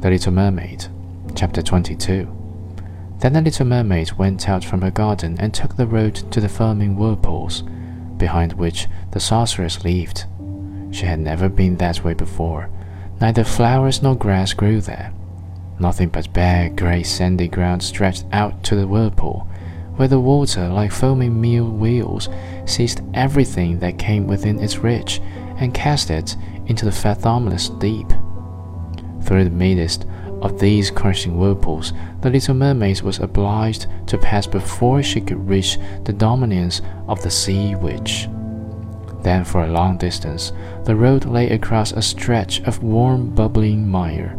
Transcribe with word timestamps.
The 0.00 0.10
Little 0.10 0.32
Mermaid, 0.32 0.86
Chapter 1.34 1.60
22. 1.60 3.16
Then 3.18 3.32
the 3.32 3.40
little 3.40 3.66
mermaid 3.66 4.12
went 4.12 4.48
out 4.48 4.64
from 4.64 4.80
her 4.82 4.92
garden 4.92 5.36
and 5.40 5.52
took 5.52 5.74
the 5.74 5.88
road 5.88 6.14
to 6.30 6.40
the 6.40 6.48
foaming 6.48 6.94
whirlpools, 6.94 7.64
behind 8.16 8.52
which 8.52 8.86
the 9.10 9.18
sorceress 9.18 9.82
lived. 9.82 10.24
She 10.92 11.04
had 11.04 11.18
never 11.18 11.48
been 11.48 11.78
that 11.78 12.04
way 12.04 12.14
before. 12.14 12.70
Neither 13.20 13.42
flowers 13.42 14.00
nor 14.00 14.14
grass 14.14 14.52
grew 14.52 14.80
there. 14.80 15.12
Nothing 15.80 16.10
but 16.10 16.32
bare, 16.32 16.68
grey, 16.68 17.02
sandy 17.02 17.48
ground 17.48 17.82
stretched 17.82 18.24
out 18.30 18.62
to 18.64 18.76
the 18.76 18.86
whirlpool, 18.86 19.48
where 19.96 20.06
the 20.06 20.20
water, 20.20 20.68
like 20.68 20.92
foaming 20.92 21.40
mill 21.40 21.68
wheels, 21.68 22.28
seized 22.66 23.00
everything 23.14 23.80
that 23.80 23.98
came 23.98 24.28
within 24.28 24.60
its 24.60 24.78
reach 24.78 25.20
and 25.56 25.74
cast 25.74 26.08
it 26.08 26.36
into 26.66 26.84
the 26.84 26.92
fathomless 26.92 27.68
deep. 27.80 28.06
Through 29.28 29.44
the 29.44 29.50
midst 29.50 30.06
of 30.40 30.58
these 30.58 30.90
crashing 30.90 31.36
whirlpools, 31.36 31.92
the 32.22 32.30
little 32.30 32.54
mermaid 32.54 33.02
was 33.02 33.18
obliged 33.18 33.86
to 34.06 34.16
pass 34.16 34.46
before 34.46 35.02
she 35.02 35.20
could 35.20 35.46
reach 35.46 35.76
the 36.04 36.14
dominions 36.14 36.80
of 37.08 37.20
the 37.20 37.30
sea 37.30 37.74
witch. 37.74 38.26
Then, 39.22 39.44
for 39.44 39.64
a 39.64 39.70
long 39.70 39.98
distance, 39.98 40.54
the 40.84 40.96
road 40.96 41.26
lay 41.26 41.50
across 41.50 41.92
a 41.92 42.00
stretch 42.00 42.62
of 42.62 42.82
warm, 42.82 43.28
bubbling 43.34 43.86
mire, 43.86 44.34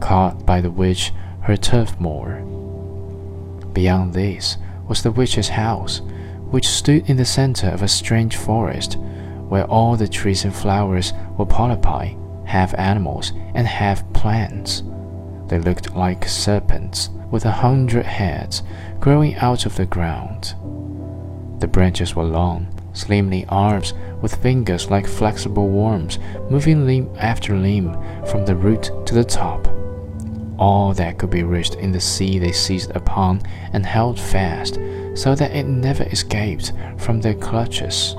caught 0.00 0.44
by 0.44 0.60
the 0.60 0.70
witch 0.70 1.10
her 1.40 1.56
turf 1.56 1.98
moor. 1.98 2.42
Beyond 3.72 4.12
this 4.12 4.58
was 4.86 5.02
the 5.02 5.10
witch's 5.10 5.48
house, 5.48 6.02
which 6.50 6.68
stood 6.68 7.08
in 7.08 7.16
the 7.16 7.24
center 7.24 7.68
of 7.68 7.80
a 7.80 7.88
strange 7.88 8.36
forest, 8.36 8.98
where 9.48 9.64
all 9.64 9.96
the 9.96 10.06
trees 10.06 10.44
and 10.44 10.54
flowers 10.54 11.14
were 11.38 11.46
polypi 11.46 12.18
half 12.44 12.74
animals 12.78 13.32
and 13.54 13.66
half 13.66 14.10
plants. 14.12 14.82
They 15.48 15.58
looked 15.58 15.94
like 15.94 16.28
serpents 16.28 17.10
with 17.30 17.44
a 17.44 17.50
hundred 17.50 18.06
heads 18.06 18.62
growing 19.00 19.34
out 19.36 19.66
of 19.66 19.76
the 19.76 19.86
ground. 19.86 20.54
The 21.60 21.68
branches 21.68 22.14
were 22.14 22.24
long, 22.24 22.68
slimly 22.92 23.44
arms 23.48 23.94
with 24.22 24.36
fingers 24.36 24.90
like 24.90 25.06
flexible 25.06 25.68
worms 25.68 26.18
moving 26.50 26.86
limb 26.86 27.10
after 27.18 27.56
limb 27.56 27.92
from 28.26 28.46
the 28.46 28.56
root 28.56 28.90
to 29.06 29.14
the 29.14 29.24
top. 29.24 29.68
All 30.58 30.94
that 30.94 31.18
could 31.18 31.30
be 31.30 31.42
reached 31.42 31.74
in 31.74 31.92
the 31.92 32.00
sea 32.00 32.38
they 32.38 32.52
seized 32.52 32.92
upon 32.92 33.42
and 33.72 33.84
held 33.84 34.18
fast, 34.18 34.78
so 35.14 35.34
that 35.34 35.50
it 35.54 35.66
never 35.66 36.04
escaped 36.04 36.72
from 36.96 37.20
their 37.20 37.34
clutches. 37.34 38.14